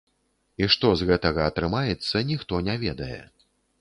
[0.61, 3.19] І што з гэтага атрымаецца, ніхто не ведае.